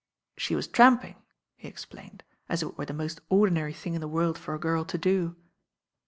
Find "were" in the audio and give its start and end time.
2.79-2.87